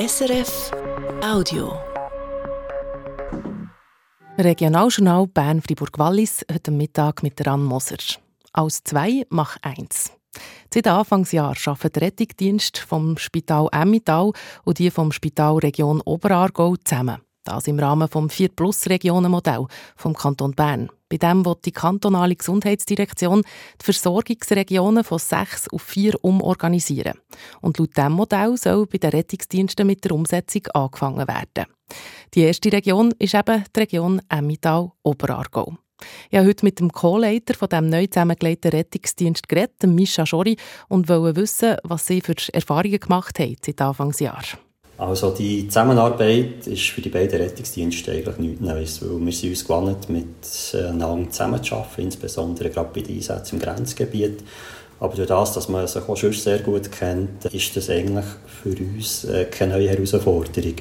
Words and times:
SRF 0.00 0.70
Audio. 1.22 1.78
Regionaljournal 4.38 5.26
Bern-Fribourg-Wallis 5.26 6.46
heute 6.50 6.70
Mittag 6.70 7.22
mit 7.22 7.46
Ran 7.46 7.62
Moser. 7.62 7.98
Aus 8.54 8.82
zwei 8.82 9.26
mach 9.28 9.58
eins. 9.60 10.10
Seit 10.72 10.86
Anfangsjahr 10.86 11.54
arbeiten 11.66 11.92
der 11.92 12.02
Rettungsdienst 12.02 12.78
vom 12.78 13.18
Spital 13.18 13.68
Emmental 13.72 14.32
und 14.64 14.78
die 14.78 14.90
vom 14.90 15.12
Spital 15.12 15.58
Region 15.58 16.00
Oberaargau 16.00 16.76
zusammen. 16.76 17.20
Das 17.44 17.66
im 17.66 17.78
Rahmen 17.78 18.08
vom 18.08 18.28
4-Plus-Regionen-Modell 18.28 19.66
vom 19.96 20.14
Kanton 20.14 20.52
Bern. 20.52 20.90
Bei 21.08 21.16
dem 21.16 21.44
wird 21.44 21.64
die 21.64 21.72
kantonale 21.72 22.36
Gesundheitsdirektion 22.36 23.42
die 23.80 23.84
Versorgungsregionen 23.84 25.02
von 25.02 25.18
sechs 25.18 25.68
auf 25.68 25.82
vier 25.82 26.22
umorganisieren. 26.22 27.18
Und 27.60 27.78
laut 27.78 27.96
diesem 27.96 28.12
Modell 28.12 28.56
soll 28.56 28.86
bei 28.86 28.98
den 28.98 29.10
Rettungsdiensten 29.10 29.86
mit 29.86 30.04
der 30.04 30.12
Umsetzung 30.12 30.66
angefangen 30.74 31.26
werden. 31.26 31.66
Die 32.34 32.42
erste 32.42 32.72
Region 32.72 33.12
ist 33.18 33.34
eben 33.34 33.64
die 33.74 33.80
Region 33.80 34.22
Emmental-Oberaargau. 34.28 35.76
Ich 36.30 36.38
habe 36.38 36.48
heute 36.48 36.64
mit 36.64 36.78
dem 36.78 36.92
Co-Leiter 36.92 37.54
von 37.54 37.68
dem 37.68 37.88
neu 37.88 38.06
zusammengelegten 38.06 38.70
Rettungsdienst 38.70 39.48
geredet, 39.48 39.82
Mischa 39.86 40.24
Schori, 40.24 40.56
und 40.88 41.08
wollte 41.08 41.40
wissen, 41.40 41.76
was 41.82 42.06
sie 42.06 42.20
für 42.20 42.34
Erfahrungen 42.52 43.00
gemacht 43.00 43.38
haben 43.38 43.56
seit 43.64 43.80
Anfangsjahr. 43.80 44.44
Also 45.00 45.30
die 45.30 45.66
Zusammenarbeit 45.66 46.66
ist 46.66 46.88
für 46.88 47.00
die 47.00 47.08
beiden 47.08 47.40
Rettungsdienste 47.40 48.12
eigentlich 48.12 48.36
nichts 48.36 48.60
Neues, 48.60 49.02
weil 49.02 49.24
wir 49.24 49.32
sind 49.32 49.48
uns 49.48 49.64
gewohnt, 49.64 50.10
miteinander 50.10 51.30
zusammenzuarbeiten, 51.30 52.04
insbesondere 52.04 52.68
gerade 52.68 52.90
bei 52.92 53.00
den 53.00 53.16
Einsätzen 53.16 53.54
im 53.54 53.62
Grenzgebiet. 53.62 54.44
Aber 54.98 55.16
durch 55.16 55.28
das, 55.28 55.54
dass 55.54 55.70
man 55.70 55.86
sich 55.86 56.06
auch 56.06 56.16
schon 56.18 56.34
sehr 56.34 56.58
gut 56.58 56.92
kennt, 56.92 57.46
ist 57.46 57.74
das 57.74 57.88
eigentlich 57.88 58.26
für 58.62 58.76
uns 58.78 59.24
äh, 59.24 59.46
keine 59.46 59.72
neue 59.72 59.88
Herausforderung. 59.88 60.74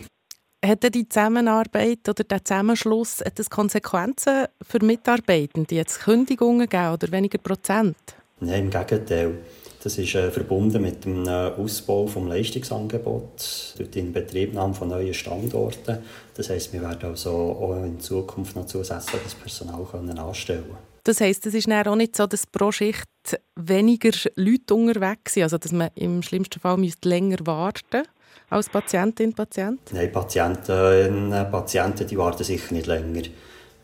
Hat 0.66 0.94
die 0.94 1.08
Zusammenarbeit 1.08 2.10
oder 2.10 2.26
der 2.26 2.44
Zusammenschluss 2.44 3.24
das 3.34 3.50
Konsequenzen 3.50 4.48
für 4.62 4.84
Mitarbeitende, 4.84 5.76
jetzt 5.76 6.02
Kündigungen 6.02 6.68
geben 6.68 6.92
oder 6.92 7.10
weniger 7.14 7.38
Prozent? 7.38 7.96
Nein, 8.42 8.66
im 8.66 8.70
Gegenteil. 8.70 9.38
Das 9.82 9.98
ist 9.98 10.14
äh, 10.16 10.30
verbunden 10.30 10.82
mit 10.82 11.06
dem 11.06 11.26
äh, 11.26 11.30
Ausbau 11.30 12.06
des 12.06 12.16
Leistungsangebots 12.16 13.76
durch 13.78 13.90
die 13.92 14.00
Inbetriebnahme 14.00 14.74
von 14.74 14.90
neuen 14.90 15.14
Standorten. 15.14 16.00
Das 16.36 16.50
heisst, 16.50 16.74
wir 16.74 16.82
werden 16.82 17.10
also 17.10 17.32
auch 17.32 17.84
in 17.84 18.00
Zukunft 18.00 18.56
noch 18.56 18.66
zusätzliches 18.66 19.36
Personal 19.36 19.86
können 19.90 20.20
anstellen 20.20 20.66
Das 21.06 21.22
heisst, 21.22 21.46
es 21.46 21.54
ist 21.54 21.72
auch 21.72 21.96
nicht 21.96 22.16
so, 22.16 22.28
dass 22.28 22.46
pro 22.46 22.72
Schicht 22.74 23.08
weniger 23.56 24.12
Leute 24.36 24.74
unterwegs 24.74 25.34
sind, 25.34 25.44
also 25.44 25.58
dass 25.58 25.72
man 25.72 25.90
im 25.96 26.24
schlimmsten 26.24 26.60
Fall 26.60 26.78
länger 27.06 27.38
warten 27.46 28.00
müsste 28.00 28.10
als 28.50 28.70
Patientin, 28.70 29.34
Patient? 29.34 29.80
Nein, 29.92 30.12
Patienten, 30.12 31.30
Patienten 31.52 32.08
die 32.08 32.18
warten 32.18 32.44
sicher 32.44 32.74
nicht 32.74 32.88
länger. 32.88 33.24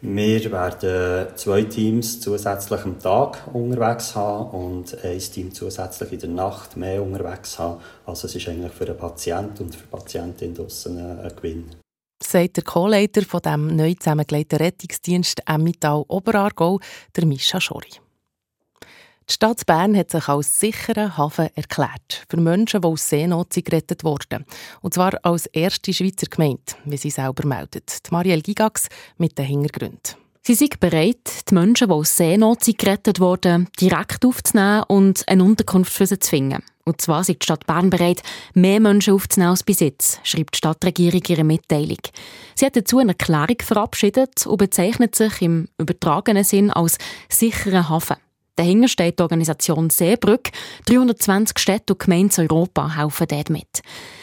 Wir 0.07 0.51
werden 0.51 1.35
zwei 1.35 1.63
Teams 1.63 2.21
zusätzlich 2.21 2.81
am 2.83 2.99
Tag 2.99 3.41
unterwegs 3.51 4.15
haben 4.15 4.51
und 4.51 5.03
ein 5.03 5.17
Team 5.17 5.51
zusätzlich 5.51 6.11
in 6.11 6.19
der 6.19 6.29
Nacht 6.29 6.77
mehr 6.77 7.01
unterwegs 7.01 7.57
haben. 7.57 7.81
Also 8.05 8.27
es 8.27 8.35
ist 8.35 8.47
eigentlich 8.47 8.71
für 8.71 8.85
den 8.85 8.97
Patienten 8.97 9.63
und 9.63 9.75
für 9.75 9.81
die 9.81 9.89
Patientin 9.89 10.53
draussen 10.53 10.99
ein 10.99 11.35
Gewinn. 11.35 11.71
Sagt 12.21 12.57
der 12.57 12.63
Co-Leiter 12.63 13.23
von 13.23 13.41
dem 13.41 13.75
neu 13.75 13.95
zusammengelegten 13.95 14.59
Rettungsdienst 14.59 15.41
Emmental 15.47 16.05
Oberaargau, 16.07 16.79
der 17.15 17.25
Mischa 17.25 17.59
Schori. 17.59 18.04
Die 19.27 19.33
Stadt 19.33 19.65
Bern 19.65 19.97
hat 19.97 20.11
sich 20.11 20.27
als 20.27 20.59
sicheren 20.59 21.17
Hafen 21.17 21.49
erklärt 21.55 22.25
für 22.29 22.37
Menschen, 22.37 22.81
die 22.81 22.87
aus 22.87 23.09
Seenot 23.09 23.49
gerettet 23.55 24.03
wurden. 24.03 24.45
Und 24.81 24.93
zwar 24.93 25.17
als 25.23 25.47
erste 25.47 25.93
Schweizer 25.93 26.27
Gemeinde, 26.27 26.61
wie 26.85 26.97
sie 26.97 27.09
selber 27.09 27.47
meldet. 27.47 28.05
Die 28.05 28.11
Marielle 28.11 28.43
Gigax 28.43 28.87
mit 29.17 29.35
den 29.37 29.45
Hintergründen. 29.45 30.13
Sie 30.43 30.53
sind 30.53 30.79
bereit, 30.79 31.49
die 31.49 31.55
Menschen, 31.55 31.87
die 31.87 31.93
aus 31.93 32.15
Seenot 32.15 32.59
gerettet 32.77 33.19
wurden, 33.19 33.67
direkt 33.81 34.23
aufzunehmen 34.23 34.83
und 34.83 35.27
eine 35.27 35.43
Unterkunft 35.43 35.91
für 35.91 36.05
sie 36.05 36.19
zu 36.19 36.29
finden. 36.29 36.61
Und 36.83 37.01
zwar 37.01 37.21
ist 37.21 37.29
die 37.29 37.37
Stadt 37.41 37.65
Bern 37.65 37.89
bereit, 37.89 38.21
mehr 38.53 38.79
Menschen 38.79 39.15
aufzunehmen 39.15 39.49
als 39.49 39.63
bis 39.63 39.79
jetzt, 39.79 40.19
schreibt 40.21 40.53
die 40.53 40.57
Stadtregierung 40.59 41.23
ihre 41.27 41.43
Mitteilung. 41.43 41.97
Sie 42.53 42.63
hat 42.63 42.75
dazu 42.75 42.99
eine 42.99 43.13
Erklärung 43.13 43.57
verabschiedet 43.59 44.45
und 44.45 44.57
bezeichnet 44.57 45.15
sich 45.15 45.41
im 45.41 45.67
übertragenen 45.79 46.43
Sinn 46.43 46.69
als 46.69 46.99
sicheren 47.27 47.89
Hafen. 47.89 48.17
Dahinter 48.55 48.87
steht 48.87 49.19
die 49.19 49.23
Organisation 49.23 49.89
Seebrück. 49.89 50.51
320 50.85 51.59
Städte 51.59 51.93
und 51.93 51.99
Gemeinden 51.99 52.41
in 52.41 52.49
Europa 52.49 52.95
helfen 52.95 53.27
dort 53.27 53.49
mit. 53.49 53.81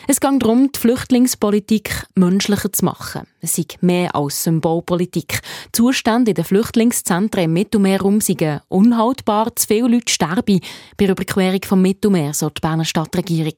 Es 0.09 0.20
geht 0.20 0.43
darum, 0.43 0.72
die 0.72 0.78
Flüchtlingspolitik 0.78 2.06
menschlicher 2.15 2.72
zu 2.72 2.84
machen. 2.87 3.26
Es 3.41 3.59
ist 3.59 3.82
mehr 3.82 4.15
als 4.15 4.43
Symbolpolitik. 4.43 5.43
Die 5.66 5.72
Zustände 5.72 6.31
in 6.31 6.34
den 6.34 6.44
Flüchtlingszentren 6.44 7.44
im 7.44 7.53
Mittelmeerraum 7.53 8.20
sind 8.20 8.43
unhaltbar. 8.69 9.54
Zu 9.54 9.66
viele 9.66 9.88
Leute 9.88 10.12
sterben 10.12 10.60
bei 10.97 11.04
der 11.04 11.10
Überquerung 11.10 11.60
vom 11.64 11.82
Mittelmeer, 11.82 12.32
so 12.32 12.49
die 12.49 12.60
Berner 12.60 12.84
Stadtregierung. 12.84 13.54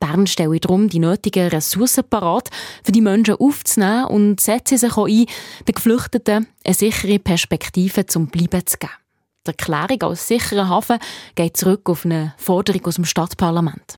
Bern 0.00 0.26
stelle 0.26 0.58
darum 0.58 0.88
die 0.88 1.00
nötigen 1.00 1.48
Ressourcen 1.48 2.04
parat, 2.08 2.48
für 2.82 2.92
die 2.92 3.02
Menschen 3.02 3.36
aufzunehmen 3.36 4.06
und 4.06 4.40
setze 4.40 4.78
sich 4.78 4.96
auch 4.96 5.06
ein, 5.06 5.26
den 5.68 5.74
Geflüchteten 5.74 6.46
eine 6.64 6.74
sichere 6.74 7.18
Perspektive 7.18 8.06
zum 8.06 8.28
Bleiben 8.28 8.66
zu 8.66 8.78
geben. 8.78 9.03
Die 9.46 9.50
Erklärung 9.50 10.02
als 10.10 10.26
sicherer 10.26 10.68
Hafen 10.68 10.98
geht 11.34 11.56
zurück 11.56 11.90
auf 11.90 12.04
eine 12.04 12.34
Forderung 12.38 12.86
aus 12.86 12.94
dem 12.94 13.04
Stadtparlament. 13.04 13.96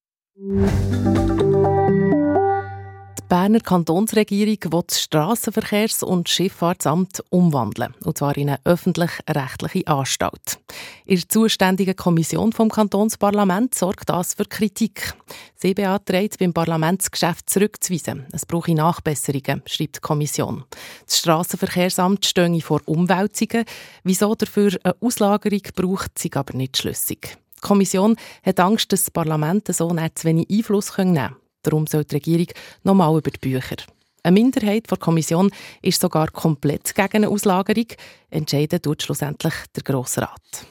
Die 3.27 3.35
Berner 3.35 3.59
Kantonsregierung 3.59 4.73
will 4.73 4.83
das 4.87 5.01
Strassenverkehrs- 5.01 6.05
und 6.05 6.29
Schifffahrtsamt 6.29 7.25
umwandeln, 7.31 7.93
und 8.05 8.17
zwar 8.17 8.37
in 8.37 8.51
eine 8.51 8.61
öffentlich-rechtliche 8.63 9.85
Anstalt. 9.89 10.61
In 11.07 11.17
der 11.17 11.29
zuständigen 11.29 11.97
Kommission 11.97 12.53
vom 12.53 12.71
Kantonsparlament 12.71 13.75
sorgt 13.75 14.11
das 14.11 14.35
für 14.35 14.45
Kritik. 14.45 15.13
Sie 15.57 15.75
beantragt, 15.75 16.39
beim 16.39 16.53
Parlamentsgeschäft 16.53 17.51
zurückzuweisen. 17.51 18.27
Es 18.31 18.47
brauche 18.47 18.77
Nachbesserungen, 18.77 19.61
schreibt 19.67 19.97
die 19.97 20.01
Kommission. 20.03 20.63
Das 21.07 21.19
Strassenverkehrsamt 21.19 22.25
stehe 22.27 22.61
vor 22.61 22.81
Umwälzungen. 22.85 23.65
Wieso 24.05 24.37
dafür 24.37 24.71
eine 24.85 24.95
Auslagerung 25.01 25.63
braucht, 25.75 26.17
sei 26.17 26.31
aber 26.33 26.57
nicht 26.57 26.77
schlüssig. 26.77 27.37
Die 27.57 27.61
Kommission 27.61 28.15
hat 28.45 28.61
Angst, 28.61 28.93
dass 28.93 29.03
das 29.03 29.11
Parlament 29.11 29.67
so 29.75 29.93
nicht 29.93 30.17
zu 30.17 30.29
wenig 30.29 30.49
Einfluss 30.49 30.97
nehmen 30.97 31.17
kann. 31.17 31.37
Darum 31.67 31.87
soll 31.89 32.05
die 32.05 32.15
Regierung 32.15 32.47
nochmal 32.85 33.19
über 33.19 33.31
die 33.31 33.41
Bücher. 33.41 33.77
Eine 34.23 34.35
Minderheit 34.35 34.89
der 34.89 34.99
Kommission 34.99 35.51
ist 35.83 36.01
sogar 36.01 36.31
komplett 36.31 36.95
gegen 36.95 37.17
eine 37.17 37.29
Auslagerung. 37.29 37.87
Entscheiden 38.31 38.81
tut 38.81 39.03
schlussendlich 39.03 39.55
der 39.75 39.83
Grosse 39.83 40.23
Rat. 40.23 40.67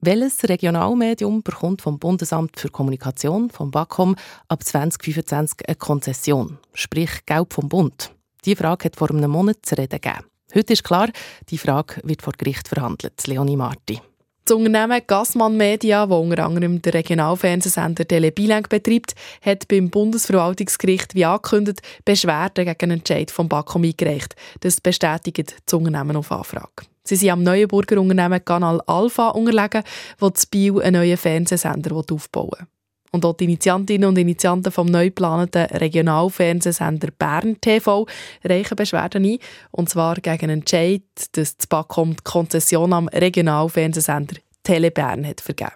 Welches 0.00 0.48
Regionalmedium 0.48 1.42
bekommt 1.42 1.82
vom 1.82 1.98
Bundesamt 1.98 2.58
für 2.58 2.70
Kommunikation, 2.70 3.50
vom 3.50 3.70
BAKOM, 3.70 4.14
ab 4.48 4.64
2025 4.64 5.68
eine 5.68 5.74
Konzession, 5.74 6.58
sprich 6.72 7.26
Geld 7.26 7.52
vom 7.52 7.68
Bund? 7.68 8.12
Die 8.44 8.56
Frage 8.56 8.86
hat 8.86 8.96
vor 8.96 9.10
einem 9.10 9.30
Monat 9.30 9.58
zu 9.62 9.76
reden 9.76 10.00
gegeben. 10.00 10.24
Heute 10.54 10.72
ist 10.72 10.84
klar, 10.84 11.10
die 11.50 11.58
Frage 11.58 12.00
wird 12.04 12.22
vor 12.22 12.32
Gericht 12.32 12.68
verhandelt. 12.68 13.26
Leonie 13.26 13.56
Marti. 13.56 14.00
Das 14.44 14.56
Unternehmen 14.56 15.00
Gassmann 15.06 15.56
Media, 15.56 16.06
das 16.06 16.18
unter 16.18 16.44
anderem 16.44 16.82
den 16.82 16.92
Regionalfernsehsender 16.92 18.06
Telebilang 18.06 18.66
betreibt, 18.68 19.14
hat 19.42 19.68
beim 19.68 19.90
Bundesverwaltungsgericht 19.90 21.14
wie 21.14 21.24
angekündigt 21.24 21.80
Beschwerden 22.04 22.64
gegen 22.64 22.78
einen 22.80 22.98
Entscheid 22.98 23.30
vom 23.30 23.48
BAKOM 23.48 23.84
eingereicht. 23.84 24.34
Das 24.60 24.80
bestätigt 24.80 25.54
das 25.64 25.74
Unternehmen 25.74 26.16
auf 26.16 26.32
Anfrage. 26.32 26.86
Sie 27.04 27.16
sind 27.16 27.30
am 27.30 27.42
Neuenburger 27.42 28.00
Unternehmen 28.00 28.44
Kanal 28.44 28.80
Alpha 28.86 29.28
unterlegen, 29.28 29.82
das 30.18 30.46
Bio 30.46 30.78
einen 30.78 31.00
neuen 31.00 31.16
Fernsehsender 31.16 31.94
aufbauen 31.94 32.50
will. 32.58 32.66
Und 33.12 33.24
auch 33.24 33.36
die 33.36 33.44
Initiantinnen 33.44 34.08
und 34.08 34.18
Initianten 34.18 34.72
vom 34.72 34.86
neu 34.86 35.06
geplanten 35.06 35.66
Regionalfernsehsender 35.66 37.08
Bern 37.18 37.60
TV 37.60 38.06
reichen 38.44 38.76
Beschwerden 38.76 39.24
ein. 39.24 39.38
Und 39.72 39.88
zwar 39.88 40.16
gegen 40.16 40.44
einen 40.44 40.60
Entscheid, 40.60 41.02
dass 41.32 41.56
das 41.56 41.66
BAKOM 41.66 42.16
die 42.16 42.24
Konzession 42.24 42.92
am 42.92 43.08
Regionalfernsehsender 43.08 44.36
Tele 44.62 44.90
Bern 44.90 45.26
hat 45.26 45.40
vergeben. 45.40 45.72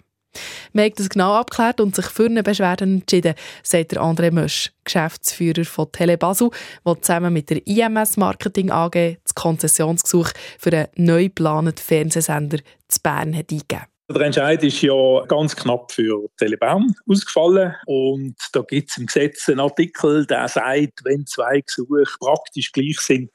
Man 0.73 0.87
hat 0.87 0.99
das 0.99 1.09
genau 1.09 1.35
abgeklärt 1.35 1.81
und 1.81 1.95
sich 1.95 2.07
für 2.07 2.27
eine 2.27 2.43
Beschwerde 2.43 2.85
entschieden, 2.85 3.35
sagt 3.63 3.93
der 3.93 4.03
André 4.03 4.33
Mösch, 4.33 4.73
Geschäftsführer 4.85 5.65
von 5.65 5.91
Telebasel, 5.93 6.51
der 6.85 7.03
zusammen 7.03 7.33
mit 7.33 7.51
der 7.51 7.67
IMS 7.67 8.17
Marketing 8.17 8.71
AG 8.71 9.19
das 9.23 9.35
Konzessionsgesuch 9.35 10.31
für 10.59 10.73
einen 10.73 10.89
neu 10.97 11.25
geplanten 11.25 11.77
Fernsehsender 11.77 12.59
zu 12.89 13.01
Bern 13.01 13.35
hat 13.37 13.53
eingegeben. 13.53 13.94
Der 14.11 14.21
Entscheid 14.21 14.63
ist 14.63 14.83
ja 14.83 15.25
ganz 15.29 15.57
knapp 15.57 15.91
für 15.91 16.29
Telebahn 16.37 16.95
ausgefallen 17.09 17.75
und 17.87 18.37
da 18.53 18.61
gibt 18.61 18.91
es 18.91 18.99
im 18.99 19.07
Gesetz 19.07 19.49
einen 19.49 19.61
Artikel, 19.61 20.27
der 20.27 20.47
sagt, 20.47 21.01
wenn 21.05 21.25
zwei 21.25 21.63
Gesuche 21.63 22.03
praktisch 22.21 22.71
gleich 22.73 23.01
sind, 23.01 23.31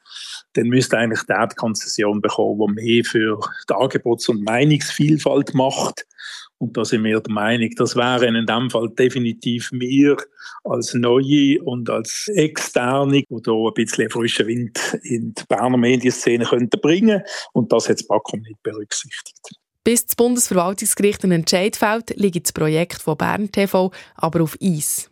dann 0.52 0.68
müsste 0.68 0.96
eigentlich 0.96 1.24
der 1.24 1.48
die 1.48 1.56
Konzession 1.56 2.20
bekommen, 2.20 2.60
der 2.76 2.84
mehr 2.84 3.04
für 3.04 3.40
die 3.68 3.74
Angebots- 3.74 4.28
und 4.28 4.44
Meinungsvielfalt 4.44 5.54
macht. 5.54 6.06
Und 6.58 6.76
da 6.76 6.84
sind 6.84 7.02
wir 7.02 7.18
der 7.18 7.32
Meinung, 7.32 7.70
das 7.76 7.96
wären 7.96 8.36
in 8.36 8.46
dem 8.46 8.70
Fall 8.70 8.90
definitiv 8.90 9.72
wir 9.72 10.18
als 10.62 10.94
Neue 10.94 11.60
und 11.64 11.90
als 11.90 12.28
Externe, 12.36 13.22
die 13.22 13.26
hier 13.28 13.54
ein 13.54 13.74
bisschen 13.74 14.08
frischen 14.10 14.46
Wind 14.46 14.78
in 15.02 15.34
die 15.34 15.42
Berner 15.48 15.78
Medienszene 15.78 16.44
könnten 16.44 16.80
Und 17.54 17.72
das 17.72 17.88
hat 17.88 17.96
das 17.96 18.06
BAKOM 18.06 18.42
nicht 18.42 18.62
berücksichtigt. 18.62 19.59
Bis 19.82 20.06
das 20.06 20.16
Bundesverwaltungsgericht 20.16 21.24
einen 21.24 21.40
Entscheid 21.40 21.74
fällt, 21.76 22.10
liegt 22.16 22.46
das 22.46 22.52
Projekt 22.52 23.00
von 23.00 23.16
Bern 23.16 23.50
TV 23.50 23.90
aber 24.16 24.42
auf 24.42 24.56
Eis. 24.62 25.10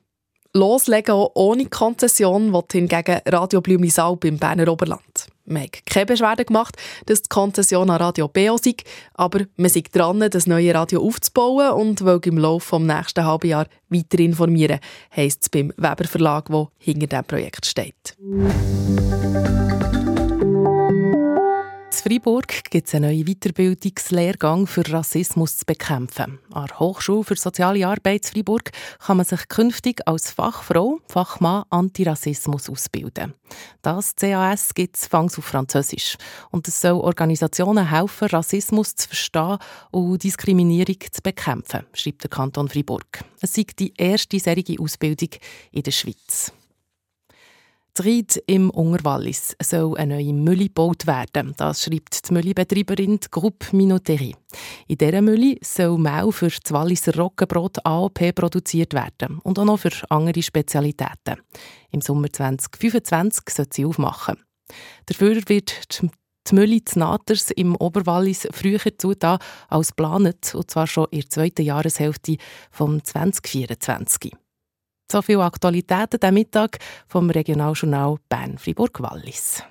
Loslegen 0.54 1.14
auch 1.14 1.32
ohne 1.34 1.66
Konzession 1.66 2.52
will 2.52 2.62
hingegen 2.72 3.20
Radio 3.26 3.60
Blümlisalp 3.60 4.24
im 4.24 4.38
Berner 4.38 4.68
Oberland. 4.72 5.28
Man 5.44 5.62
hat 5.62 5.86
keine 5.86 6.06
Beschwerde 6.06 6.44
gemacht, 6.44 6.76
dass 7.06 7.22
die 7.22 7.28
Konzession 7.28 7.90
an 7.90 7.96
Radio 7.96 8.28
BO 8.28 8.58
sei, 8.58 8.74
aber 9.14 9.46
man 9.56 9.70
sei 9.70 9.82
dran, 9.90 10.28
das 10.30 10.46
neue 10.46 10.74
Radio 10.74 11.02
aufzubauen 11.02 11.72
und 11.72 12.04
will 12.04 12.20
im 12.24 12.38
Laufe 12.38 12.76
des 12.76 12.86
nächsten 12.86 13.24
halben 13.24 13.48
Jahres 13.48 13.68
weiter 13.88 14.18
informieren, 14.18 14.80
heisst 15.14 15.42
es 15.42 15.48
beim 15.48 15.72
Weber 15.76 16.04
Verlag, 16.04 16.46
der 16.46 16.68
hinter 16.78 17.06
diesem 17.06 17.24
Projekt 17.24 17.66
steht. 17.66 18.16
Freiburg 22.08 22.70
gibt 22.70 22.88
es 22.88 22.94
einen 22.94 23.10
neuen 23.10 23.26
Weiterbildungslehrgang 23.26 24.66
für 24.66 24.80
Rassismus 24.90 25.58
zu 25.58 25.66
bekämpfen. 25.66 26.38
An 26.50 26.64
der 26.64 26.78
Hochschule 26.78 27.22
für 27.22 27.36
Soziale 27.36 27.86
Arbeit 27.86 28.24
in 28.24 28.32
Freiburg 28.32 28.70
kann 28.98 29.18
man 29.18 29.26
sich 29.26 29.46
künftig 29.48 30.00
als 30.08 30.30
Fachfrau, 30.30 31.00
Fachmann 31.06 31.64
Antirassismus 31.68 32.70
ausbilden. 32.70 33.34
Das 33.82 34.16
CAS 34.16 34.72
gibt 34.72 34.96
es 34.96 35.06
fangs 35.06 35.36
auf 35.36 35.44
Französisch. 35.44 36.16
Und 36.50 36.66
es 36.66 36.80
soll 36.80 36.98
Organisationen 36.98 37.90
helfen, 37.90 38.28
Rassismus 38.28 38.94
zu 38.94 39.08
verstehen 39.08 39.58
und 39.90 40.24
Diskriminierung 40.24 40.96
zu 41.12 41.20
bekämpfen, 41.20 41.84
schreibt 41.92 42.22
der 42.22 42.30
Kanton 42.30 42.70
Freiburg. 42.70 43.22
Es 43.42 43.58
ist 43.58 43.78
die 43.78 43.92
erste 43.94 44.40
serige 44.40 44.80
Ausbildung 44.80 45.28
in 45.72 45.82
der 45.82 45.90
Schweiz. 45.90 46.54
Ried 48.04 48.42
im 48.46 48.70
Ungerwallis 48.70 49.56
soll 49.62 49.96
eine 49.96 50.16
neue 50.16 50.32
Mülle 50.32 50.64
gebaut 50.64 51.06
werden. 51.06 51.54
Das 51.56 51.82
schreibt 51.82 52.28
die 52.28 52.32
Müllebetreiberin 52.32 53.18
Groupe 53.30 53.74
Minoterie. 53.76 54.36
In 54.86 54.98
dieser 54.98 55.22
Mülle 55.22 55.56
soll 55.62 55.98
Mehl 55.98 56.32
für 56.32 56.48
das 56.48 56.72
Walliser 56.72 57.16
Roggenbrot 57.16 57.84
AOP 57.84 58.34
produziert 58.34 58.94
werden 58.94 59.38
und 59.42 59.58
auch 59.58 59.64
noch 59.64 59.78
für 59.78 59.90
andere 60.10 60.42
Spezialitäten. 60.42 61.40
Im 61.90 62.00
Sommer 62.00 62.32
2025 62.32 63.44
soll 63.50 63.66
sie 63.72 63.84
aufmachen. 63.84 64.36
Dafür 65.06 65.36
wird 65.46 66.00
die 66.00 66.54
Mülle 66.54 66.84
zu 66.84 66.98
Naters 66.98 67.50
im 67.52 67.76
Oberwallis 67.76 68.48
früher 68.52 68.80
zutan 68.98 69.38
als 69.68 69.88
geplant, 69.88 70.54
und 70.54 70.70
zwar 70.70 70.86
schon 70.86 71.06
in 71.10 71.20
der 71.20 71.30
zweiten 71.30 71.62
Jahreshälfte 71.62 72.36
von 72.70 73.02
2024. 73.02 74.32
So 75.10 75.22
viele 75.22 75.42
Aktualitäten 75.42 76.22
am 76.22 76.34
Mittag 76.34 76.78
vom 77.06 77.30
Regionaljournal 77.30 78.16
Bern-Fribourg-Wallis. 78.28 79.62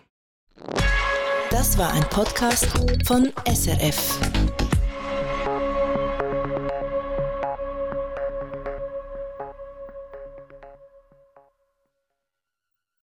Das 1.52 1.78
war 1.78 1.94
ein 1.94 2.04
Podcast 2.10 2.66
von 3.06 3.32
SRF. 3.46 4.20